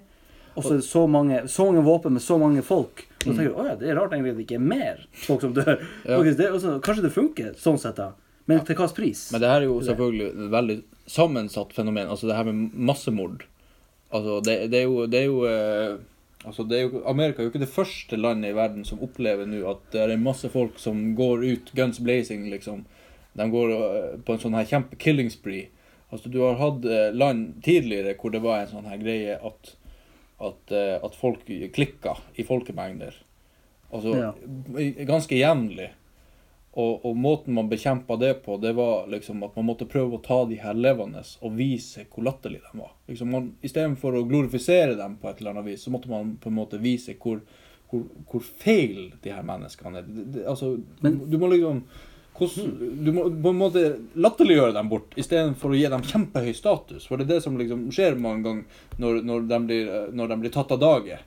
[0.54, 3.02] Og så er det så mange, så mange våpen med så mange folk.
[3.26, 3.36] Og så Mm.
[3.36, 3.66] tenker du, mm.
[3.66, 5.82] ja, det er rart egentlig at det ikke er mer folk som dør.
[6.04, 6.22] Ja.
[6.22, 8.12] Det, også, kanskje det funker sånn sett, da.
[8.46, 9.32] Men til hvilken pris?
[9.32, 12.06] Men det her er jo selvfølgelig et veldig sammensatt fenomen.
[12.08, 13.42] Altså det her med massemord.
[14.14, 15.94] Altså det, det er jo, det er jo eh,
[16.44, 19.48] Altså det er jo, Amerika er jo ikke det første landet i verden som opplever
[19.48, 22.82] nå at det er masse folk som går ut guns blazing, liksom.
[23.32, 25.70] De går eh, på en sånn her kjempe killing spree.
[26.12, 29.72] Altså Du har hatt eh, land tidligere hvor det var en sånn her greie at,
[30.36, 33.16] at, eh, at folk klikka i folkemengder.
[33.94, 34.30] Altså Ja.
[35.08, 35.90] ganske jevnlig.
[36.74, 40.22] Og, og måten man bekjempa det på, det var liksom at man måtte prøve å
[40.24, 42.96] ta de her levende og vise hvor latterlige de var.
[43.06, 46.50] Liksom man, Istedenfor å glorifisere dem på et eller annet vis, så måtte man på
[46.50, 47.44] en måte vise hvor,
[47.92, 50.08] hvor, hvor feil de her menneskene er.
[50.08, 50.72] Det, det, altså,
[51.04, 51.84] Men- du må liksom
[52.34, 52.72] hvordan,
[53.04, 53.82] Du må på en måte
[54.18, 57.06] latterliggjøre dem bort istedenfor å gi dem kjempehøy status.
[57.06, 58.64] For det er det som liksom skjer mange ganger
[58.98, 61.20] når, når, de, blir, når de blir tatt av dage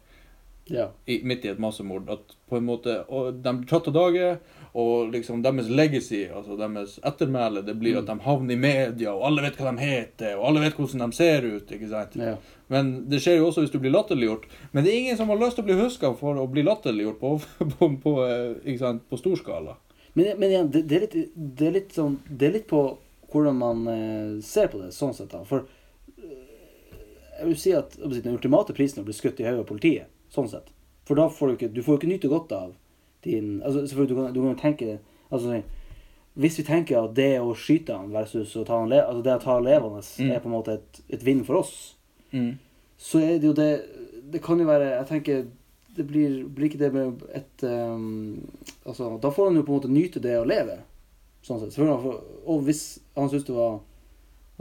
[0.67, 0.89] Ja.
[1.05, 2.09] i, midt i et massemord.
[2.11, 4.29] At på en måte, og De blir tatt av dage,
[4.77, 9.25] og liksom deres legacy, altså deres ettermæle, det blir at de havner i media, og
[9.29, 11.71] alle vet hva de heter, og alle vet hvordan de ser ut.
[11.71, 12.19] ikke sant?
[12.19, 12.35] ja.
[12.67, 14.47] Men det skjer jo også hvis du blir latterliggjort.
[14.73, 17.19] Men det er ingen som har lyst til å bli huska for å bli latterliggjort
[17.21, 17.33] på,
[17.77, 19.77] på, på, eh, på stor skala.
[20.17, 22.81] Men, men igjen, det, det, er litt, det, er litt sånn, det er litt på
[23.31, 25.31] hvordan man eh, ser på det, sånn sett.
[25.31, 25.43] da.
[25.47, 29.63] For eh, jeg vil si at den ultimate prisen er å bli skutt i hodet
[29.63, 30.11] av politiet.
[30.33, 30.69] Sånn sett.
[31.05, 32.73] For da får du ikke, du får jo ikke nyte godt av
[33.23, 34.99] din altså selvfølgelig Du kan, du kan jo tenke
[35.31, 35.63] altså, sånn,
[36.37, 39.33] Hvis vi tenker at det å skyte han versus å ta han le, altså det
[39.39, 40.31] å ta levende Mm.
[40.35, 41.95] er på en måte et, et vinn for oss,
[42.97, 43.71] så er det jo det
[44.31, 45.47] Det kan jo være Jeg tenker
[45.97, 48.37] det blir, blir ikke det med et um,
[48.85, 50.75] Altså, da får han jo på en måte nyte det å leve.
[51.41, 51.71] Sånn sett.
[51.73, 53.79] Selvfølgelig, får- Og hvis han syns det var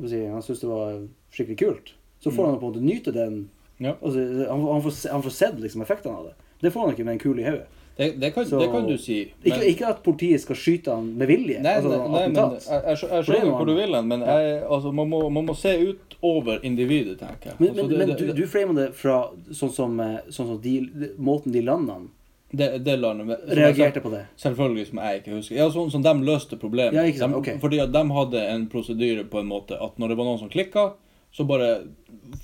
[0.09, 1.03] si, Han synes det var
[1.33, 2.47] skikkelig kult, så får Mm.
[2.47, 3.93] han jo på en måte nyte den Ja.
[4.01, 6.35] altså, han, han, får, han får sett liksom effektene av det.
[6.65, 7.67] Det får han ikke med en kule i hodet.
[7.97, 9.23] Det, det, det kan du si.
[9.43, 11.63] Ikke, ikke at politiet skal skyte han med vilje.
[11.65, 14.25] Nei, altså, nei, nei men jeg, jeg, jeg er skjønner hvor du vil hen, men
[14.27, 17.57] jeg, altså, man, må, man må se ut over individet, tenker jeg.
[17.59, 19.17] men, Altså, men, det, men du, du framer det fra
[19.57, 20.75] sånn som, eh, sånn som de,
[21.17, 22.13] måten de landene
[22.57, 24.27] det, det landet men- reagerte på det.
[24.45, 25.57] Selvfølgelig, som jeg ikke husker.
[25.57, 26.95] Ja, sånn som de løste problemet.
[27.01, 27.49] Ja, De- ok.
[27.65, 30.53] Fordi at de hadde en prosedyre på en måte at når det var noen som
[30.53, 30.91] klikka,
[31.37, 31.69] så bare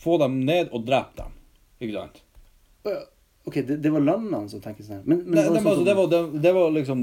[0.02, 1.32] få dem ned og drep dem.
[1.80, 2.20] Ikke sant?
[3.44, 5.00] Ok, det, det var landene som tenkte sånn.
[5.02, 7.00] Men, men Nei, var det sånn altså, som- det, var, det, det var liksom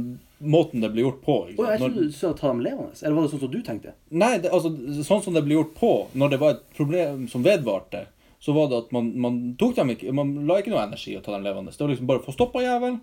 [0.53, 1.35] måten det ble gjort på.
[1.51, 1.95] Ikke Å, jeg sant?
[1.97, 2.95] trodde du sa ta dem levende.
[3.01, 3.93] Eller var det sånn som du tenkte?
[4.21, 4.71] nei, altså,
[5.03, 8.05] sånn som det ble gjort på når det var et problem som vedvarte,
[8.39, 11.17] så var det at man, man tok dem ikke Man la ikke noe energi i
[11.19, 11.73] å ta dem levende.
[11.75, 13.01] Det var liksom bare få stoppa jævelen,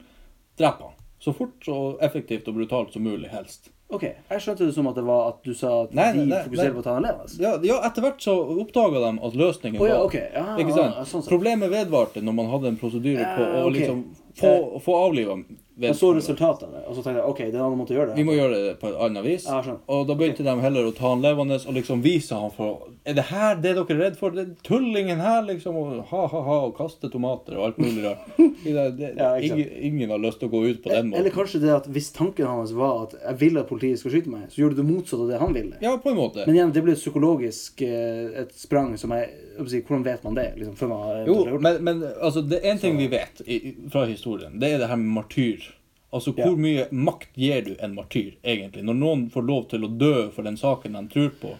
[0.57, 0.97] drepe han.
[1.21, 3.69] Så fort og effektivt og brutalt som mulig, helst.
[3.87, 6.41] Ok, jeg skjønte det som at det var at du sa at Nei, de nei,
[6.49, 6.75] fokuserer nei.
[6.75, 7.37] på å ta dem levende.
[7.39, 10.17] Ja, ja etter hvert så oppdaga de at løsningen oh, ja, var ok.
[10.35, 10.97] Ja, Ikke sant?
[11.07, 11.31] sånn sett.
[11.31, 13.77] Problemet vedvarte når man hadde en prosedyre på å okay.
[13.77, 14.03] liksom
[14.41, 15.39] få, få avliva
[15.79, 18.09] Jeg så resultatene, og så tenkte jeg ok, det er en annen måte å gjøre
[18.13, 18.17] det.
[18.17, 19.45] Vi må gjøre det på et annet vis.
[19.45, 19.75] Ja.
[19.93, 23.15] Og da begynte de heller å ta han levende og liksom vise han for Er
[23.19, 24.33] det her det dere er redd for?
[24.41, 25.77] Er tullingen her, liksom.
[25.77, 28.25] Og ha-ha-ha, og kaste tomater og alt mulig rart.
[28.67, 31.21] Ja, ingen, ingen har lyst til å gå ut på den måten.
[31.21, 34.33] Eller kanskje det at hvis tanken hans var at jeg ville at politiet skal skyte
[34.33, 35.79] meg, så gjorde du det motsatte av det han ville.
[35.85, 36.47] Ja, på en måte.
[36.49, 39.29] Men igjen, det blir psykologisk eh, et sprang som jeg,
[39.61, 40.49] jeg Hvordan vet man det?
[40.59, 44.59] Liksom, man Jo, men, men altså, det er en ting vi vet i- fra historien.
[44.61, 45.66] Det er det her med martyr.
[46.13, 46.47] Altså, Ja.
[46.47, 48.85] hvor mye makt gir du en martyr, egentlig?
[48.85, 51.57] Når noen får lov til å dø for den saken de tror på.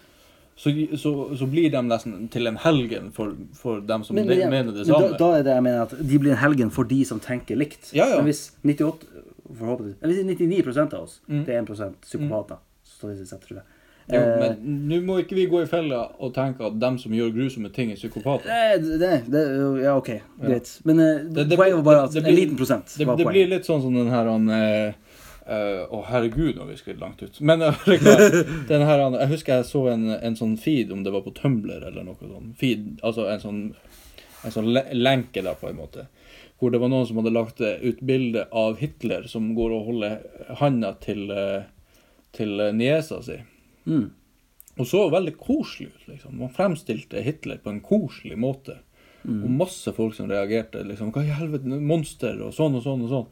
[0.57, 4.37] så, så, så blir de nesten til en helgen for, for dem som Men, de,
[4.39, 5.11] men, mener det men samme.
[5.11, 7.57] da, da er det jeg mener at de blir en helgen for de som tenker
[7.61, 7.91] likt.
[7.93, 8.17] Ja, ja.
[8.23, 9.05] Men hvis 98
[9.59, 11.45] forhåpentligvis, eller hvis 99 av oss, Mm.
[11.45, 13.65] det er 1% psykopater, statistisk sett, tror jeg.
[14.07, 17.11] Jo, Eh, men nå må ikke vi gå i fella og tenke at dem som
[17.17, 18.47] gjør grusomme ting, er psykopater.
[18.79, 19.41] Det, det, det,
[19.83, 20.71] ja, OK, greit.
[20.87, 23.67] Men eh, Det- poenget var bare at en liten prosent Det, var det blir litt
[23.67, 24.93] sånn som den her han, å,
[25.49, 27.41] uh, Å, herregud, nå vi sklidd langt ut.
[27.41, 27.75] Men eh,
[28.69, 31.35] den her, han, jeg husker jeg så en, en sånn feed, om det var på
[31.35, 32.55] Tumblr eller noe sånt.
[32.63, 33.61] Feed, altså en sånn,
[34.47, 36.07] en sånn le- lenke, da, på en måte.
[36.59, 39.85] Hvor det var noen som hadde lagt eh, ut bilde av Hitler som går og
[39.91, 41.67] holder handa til, eh,
[42.39, 43.39] til eh, niesa si.
[43.87, 44.11] Mm.
[44.77, 46.37] Og så veldig koselig ut, liksom.
[46.43, 48.81] Man fremstilte Hitler på en koselig måte.
[49.27, 50.85] Og masse folk som reagerte.
[50.85, 53.27] liksom, Hva i helvete, monster, og sånn og sånn og sånn.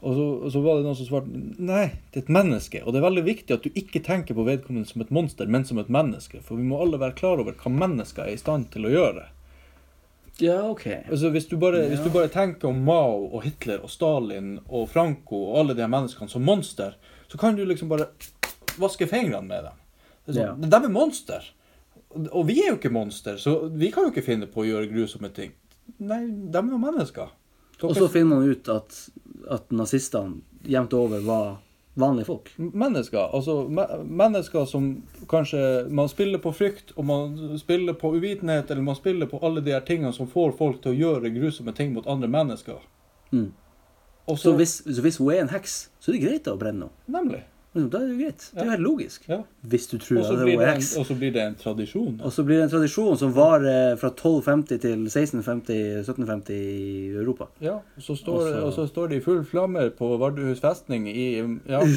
[0.00, 2.80] Og så, og så var det noen som svarte nei, det er et menneske.
[2.84, 5.66] Og det er veldig viktig at du ikke tenker på vedkommende som et monster, men
[5.68, 6.40] som et menneske.
[6.46, 9.26] For vi må alle være klar over hva mennesker er i stand til å gjøre.
[10.40, 10.86] Ja, OK.
[11.10, 14.88] Altså Hvis du bare, hvis du bare tenker om Mao og Hitler og Stalin og
[14.88, 16.96] Franco og alle de menneskene som monster,
[17.28, 18.08] så kan du liksom bare
[18.80, 19.79] vaske fingrene med dem.
[20.30, 21.48] Det er sånn, De er monster.
[22.30, 24.90] Og vi er jo ikke monster, så vi kan jo ikke finne på å gjøre
[24.90, 25.52] grusomme ting.
[25.98, 27.34] Nei, de er jo mennesker.
[27.80, 28.96] Og så finner man ut at,
[29.50, 31.46] at nazistene jevnt over var
[32.00, 32.50] vanlige folk.
[32.56, 34.90] Mennesker, altså me mennesker som
[35.28, 39.60] kanskje Man spiller på frykt, og man spiller på uvitenhet, eller man spiller på alle
[39.60, 42.78] de her tingene som får folk til å gjøre grusomme ting mot andre mennesker.
[43.32, 43.50] Mm.
[44.24, 44.50] Også...
[44.50, 47.06] Så hvis, så hvis hun er en heks, så er det greit å brenne henne.
[47.18, 47.42] Nemlig.
[47.72, 48.46] Men Da er det jo greit.
[48.50, 49.28] Det er jo helt logisk.
[49.28, 49.36] Ja.
[49.62, 52.20] Hvis du tror Og at det er en- og så blir det en tradisjon.
[52.24, 57.46] Og så blir det en tradisjon som varer fra 1250 til 1650-1750 i Europa.
[57.60, 58.64] Ja, og så, står, Også...
[58.64, 61.36] og så står det i full flammer på Vardøhus festning i
[61.68, 61.80] Ja.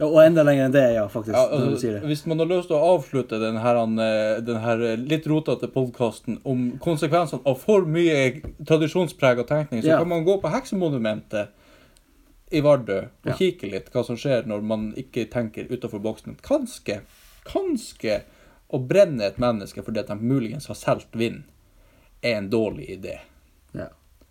[0.00, 1.36] Ja, og enda lenger enn det, ja, faktisk.
[1.36, 2.00] ja når du altså, sier det.
[2.10, 6.40] hvis man har lyst til å avslutte den her, eh, den her litt rotete podkasten
[6.48, 11.52] om konsekvensene av for mye tradisjonsprega tenkning, så kan man gå på Heksemonumentet
[12.52, 13.34] i Vardø og Ja.
[13.38, 16.36] kikke litt hva som skjer når man ikke tenker utafor boksen.
[16.42, 17.00] Kanskje,
[17.44, 18.22] kanskje
[18.72, 21.42] å brenne et menneske fordi at de muligens har solgt vind,
[22.22, 23.18] er en dårlig idé.
[23.74, 23.88] Ja.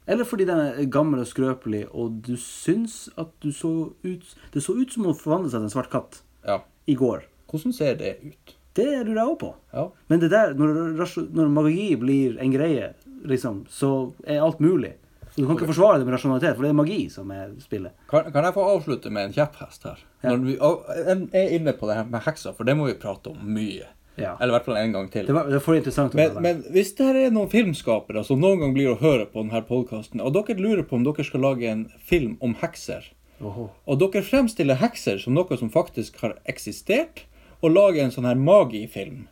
[0.08, 4.64] Eller fordi den er gammel og skrøpelig, og du syns at du så ut Det
[4.64, 6.60] så ut som hun forvandlet seg til en svart katt Ja.
[6.88, 7.24] i går.
[7.52, 8.56] Hvordan ser det ut?
[8.74, 9.54] Det lurer jeg òg på.
[9.74, 9.90] Ja.
[10.10, 10.96] Men det der, når,
[11.34, 12.94] når magi blir en greie,
[13.26, 14.94] liksom, så er alt mulig.
[15.42, 17.96] Du kan ikke forsvare det med rasjonalitet, for det er magi som er spillet.
[18.12, 20.04] Kan, kan jeg få avslutte med en kjepphest her?
[20.22, 20.36] Ja.
[20.36, 23.42] Når vi er inne på det her med hekser, for det må vi prate om
[23.56, 23.90] mye.
[24.20, 24.36] Ja.
[24.36, 25.26] Eller i hvert fall en gang til.
[25.26, 26.14] Det, var, det for interessant.
[26.20, 29.42] Men, men hvis det her er noen filmskapere som noen gang blir å høre på
[29.42, 33.08] denne podkasten, og dere lurer på om dere skal lage en film om hekser,
[33.42, 33.72] Oho.
[33.90, 37.26] og dere fremstiller hekser som noe som faktisk har eksistert,
[37.62, 39.26] og lager en sånn her magifilm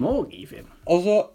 [0.00, 0.68] Magifilm.
[0.88, 1.30] Altså,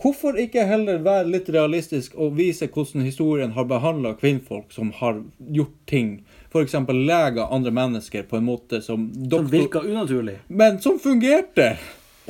[0.00, 5.20] hvorfor ikke heller være litt realistisk og vise hvordan historien har behandla kvinnfolk som har
[5.52, 6.74] gjort ting, f.eks.
[6.88, 9.44] leger andre mennesker på en måte som doktor...
[9.44, 10.38] Som virka unaturlig.
[10.48, 11.74] Men som fungerte!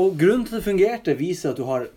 [0.00, 1.88] Og grunnen til at det fungerte, viser at du har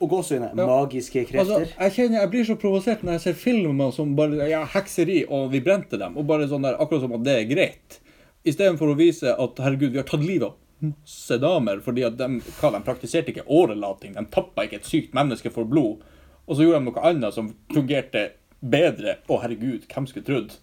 [0.00, 0.66] og også Ja.
[0.66, 1.40] magiske krefter.
[1.40, 5.24] Altså, jeg kjenner jeg blir så provosert når jeg ser filmer som bare ja, hekseri,
[5.28, 8.00] og vi brente dem, og bare sånn der, akkurat som at det er greit.
[8.44, 12.28] Istedenfor å vise at herregud, vi har tatt livet av masse damer fordi at de,
[12.60, 16.00] hva, de praktiserte ikke årelating, de tappa ikke et sykt menneske for blod,
[16.46, 19.18] og så gjorde de noe annet som fungerte bedre.
[19.28, 20.56] Å, herregud, hvem skulle trodd?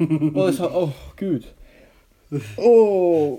[0.00, 1.46] Og jeg sa, åh, gud.
[2.58, 3.38] Åh.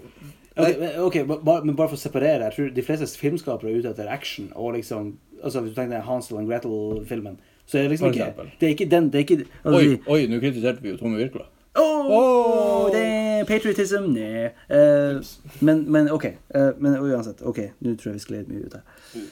[0.59, 2.49] Ok, men- ok, ba- ba- men bare for å separere.
[2.49, 4.51] Jeg tror de fleste filmskapere er ute etter action.
[4.55, 8.49] Og liksom, altså Hvis du tenker deg Hansel and Gretel-filmen, så er det liksom ikke.
[8.59, 11.17] Det er ikke den det er ikke, altså, Oi, oi, nå kritiserte vi jo Tommy
[11.21, 11.45] Wirkola.
[11.77, 12.89] Åh, oh!
[12.91, 14.49] det er patriotism, nei.
[14.71, 15.19] Uh,
[15.62, 16.25] men, men OK.
[16.55, 17.41] Uh, men uansett.
[17.45, 18.82] ok, Nå tror jeg vi skled mye ut her.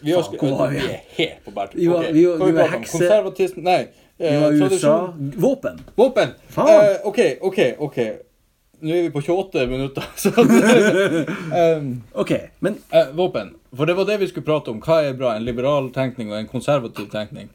[0.03, 0.77] Vi, har, Faen, var vi?
[0.83, 1.79] vi er helt på bærtur.
[1.79, 3.81] Vi var- Ok, vi var- vi var hekse- Konservatisme Nei.
[4.17, 4.93] Vi eh, var USA.
[5.37, 5.79] Våpen.
[5.95, 6.31] Våpen!
[6.49, 6.69] Faen.
[6.91, 7.97] Eh, OK, OK, OK.
[8.81, 10.29] Nå er vi på 28 minutter, så
[11.77, 12.31] um, OK.
[12.59, 13.55] Men eh, Våpen.
[13.77, 14.81] For det var det vi skulle prate om.
[14.81, 15.35] Hva er bra?
[15.35, 17.49] En liberal tenkning og en konservativ tenkning?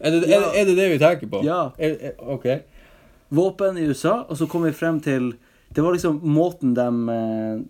[0.00, 0.40] Er det er, Ja.
[0.40, 1.40] det- er det det vi tenker på?
[1.44, 1.62] Ja.
[1.78, 2.46] Er, er, OK.
[3.30, 5.32] Våpen i USA, og så kom vi frem til
[5.70, 7.60] Det var liksom måten de eh,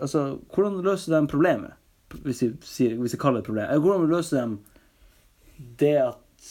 [0.00, 1.76] Altså, hvordan løser de problemet?
[2.24, 3.82] Hvis vi, sier, hvis vi kaller det et problem.
[3.82, 6.48] Hvordan løser de det at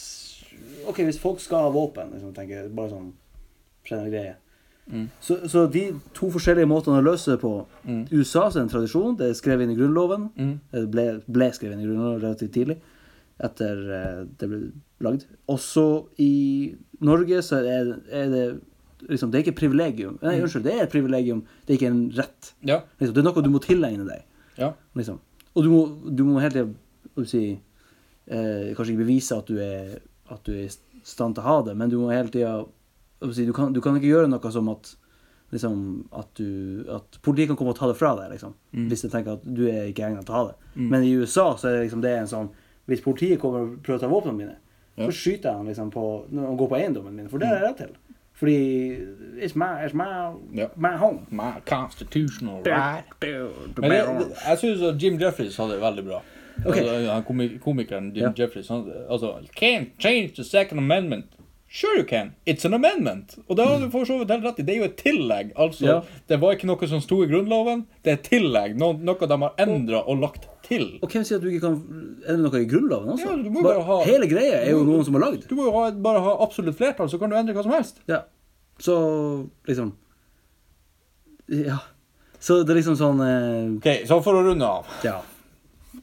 [0.88, 3.10] OK, hvis folk skal ha våpen, liksom, tenker jeg, bare sånn
[3.90, 4.36] generell greie.
[4.90, 5.10] Mm.
[5.22, 5.84] Så, så de
[6.18, 8.04] to forskjellige måtene å løse det på Mm.
[8.12, 9.18] USA så er det en tradisjon.
[9.18, 10.28] Det er skrevet inn i Grunnloven.
[10.38, 10.56] Mm.
[10.72, 12.76] Det ble, ble skrevet inn i Grunnloven relativt tidlig
[13.40, 14.60] etter eh, det ble
[15.06, 15.26] lagd.
[15.52, 15.86] Også
[16.20, 16.76] i
[17.06, 18.44] Norge så er, er det
[19.08, 20.18] liksom Det er ikke et privilegium.
[20.22, 20.44] Nei, Mm.
[20.44, 22.50] unnskyld, det er et privilegium, det er ikke en rett.
[22.68, 22.82] Ja.
[23.00, 24.26] Liksom, det er noe du må tilegne deg.
[24.60, 24.74] Ja.
[25.00, 25.20] Liksom.
[25.56, 25.80] Og du må,
[26.16, 27.44] du må hele tida si,
[28.28, 30.00] eh, Kanskje ikke bevise at du, er,
[30.30, 30.70] at du er i
[31.08, 32.66] stand til å ha det, men du må hele tida
[33.32, 34.92] si, du, kan, du kan ikke gjøre noe som at
[35.52, 35.80] liksom,
[36.14, 38.52] at, du, at politiet kan komme og ta det fra deg, liksom.
[38.76, 38.88] Mm.
[38.92, 40.58] Hvis de tenker at du er ikke egnet til å ha det.
[40.76, 40.90] Mm.
[40.92, 42.52] Men i USA så er det liksom det er en sånn
[42.90, 44.56] Hvis politiet kommer og prøver å ta våpnene mine,
[44.98, 45.06] Ja.
[45.08, 47.62] så skyter jeg han liksom på når han går på eiendommen min, for det har
[47.62, 47.94] jeg rett til.
[48.40, 48.98] Fordi
[49.44, 50.70] it's my, it's my, yeah.
[50.76, 51.26] my home.
[51.30, 53.04] My constitutional right.
[53.78, 56.22] Men jeg, jeg syns Jim Jeffries hadde det veldig bra.
[56.66, 56.84] Okay.
[56.84, 58.34] Altså, han komikeren Jim yeah.
[58.40, 61.26] Jeffries han, altså, Can't change the second amendment.
[61.72, 62.32] Sure you can.
[62.50, 63.38] It's an amendment.
[63.48, 64.64] Og det har du for så vidt helt rett i.
[64.66, 65.52] Det er jo et tillegg.
[65.56, 66.16] Altså, yeah.
[66.30, 67.86] Det var ikke noe som sto i Grunnloven.
[68.04, 68.80] Det er et tillegg.
[68.80, 70.86] Noe, noe de har endra og lagt til.
[71.04, 71.78] Og hvem sier at du ikke kan
[72.28, 73.26] Er det noe i Grunnloven også?
[73.28, 75.48] Ja, du må Bare- bare ha- Hele greia er jo noen som har lagd.
[75.50, 78.00] Du må jo ha, bare ha absolutt flertall, så kan du endre hva som helst.
[78.08, 78.22] Ja.
[78.80, 78.96] Så
[79.68, 79.94] liksom
[81.50, 81.80] Ja.
[82.40, 84.86] Så det er liksom sånn eh, Ok, Så for å runde av.
[85.04, 85.20] Ja.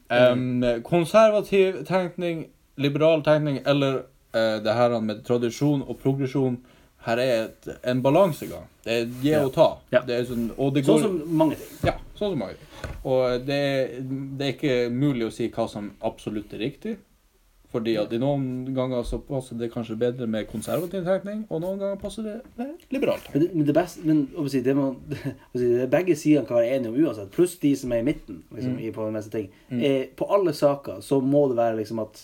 [0.09, 2.45] Um, konservativ tenkning,
[2.77, 4.03] liberal tenkning eller
[4.35, 6.59] uh, det her med tradisjon og progresjon.
[7.05, 8.65] Her er et, en balansegang.
[8.83, 9.67] Det er gi og ta.
[9.93, 10.01] Ja.
[10.07, 11.75] Det er sånn, og det går, Sånn som mange ting.
[11.87, 12.57] Ja, sånn som mange.
[13.07, 13.59] Og det,
[14.37, 16.97] det er ikke mulig å si hva som absolutt er riktig.
[17.67, 21.81] Fordi at i noen ganger så passer det kanskje bedre med konservativ tenkning, og noen
[21.81, 23.49] ganger passer det med liberal tenkning.
[23.59, 24.95] Men det, beste men, si, det man,
[25.59, 28.39] si, det Begge sider kan være enige om uansett, pluss de som er i midten
[28.55, 28.79] liksom, Mm.
[28.87, 29.49] i, på de meste ting.
[29.67, 29.83] Mm.
[29.83, 32.23] Eh, på alle saker så må det være liksom at,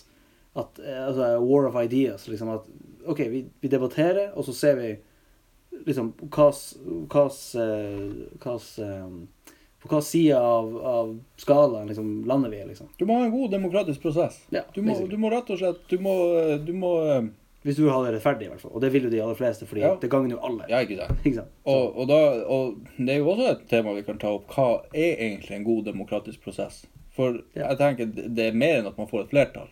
[0.63, 2.27] at eh, altså, War of ideas.
[2.31, 2.71] Liksom at
[3.07, 4.91] OK, vi, vi debatterer, og så ser vi
[5.85, 7.27] liksom hvilken
[9.83, 11.09] På hva side av, av
[11.41, 12.61] skalaen liksom, lander vi?
[12.69, 12.87] liksom.
[12.97, 14.37] Du må ha en god demokratisk prosess.
[14.55, 16.13] Ja, Du må, du må rett og slett Du må,
[16.63, 17.25] du må eh,
[17.67, 18.71] Hvis du vil ha det rettferdig, i hvert fall.
[18.77, 19.93] Og det vil jo de aller fleste, fordi Ja.
[19.99, 20.65] det gagner jo alle.
[20.71, 21.19] Ja, ikke sant.
[21.23, 21.51] Ikke sant?
[21.65, 24.47] Og, og, da, og det er jo også et tema vi kan ta opp.
[24.55, 26.85] Hva er egentlig en god demokratisk prosess?
[27.15, 27.69] For Ja.
[27.73, 29.69] jeg tenker det er mer enn at man får et flertall.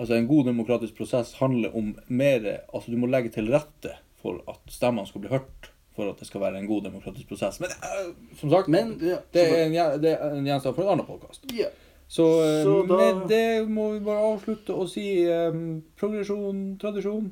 [0.00, 4.40] Altså En god demokratisk prosess handler om mer Altså du må legge til rette for
[4.48, 7.58] at stemmene skal bli hørt for at det skal være en god demokratisk prosess.
[7.60, 10.92] Men uh, som sagt, Men ja, det, er en, det er en gjenstand for en
[10.94, 11.44] annen podkast.
[11.56, 11.68] ja.
[12.10, 17.28] Så, eh, Så da- med det må vi bare avslutte og si um, progresjon, tradisjon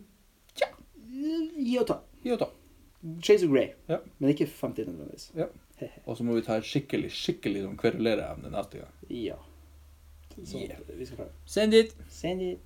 [1.58, 1.96] Gi og ta.
[2.22, 2.46] Gi og ta.
[3.22, 3.72] Shades of Grey.
[3.90, 3.98] Ja.
[4.18, 5.32] Men ikke 50 nødvendigvis.
[6.06, 8.94] Og så må vi ta et skikkelig skikkelig sånn kverulereevne neste gang.
[9.10, 9.38] Ja.
[10.44, 10.98] Så Yeah.
[10.98, 11.28] vi skal klare.
[11.46, 11.96] Send it!
[12.08, 12.58] Send it.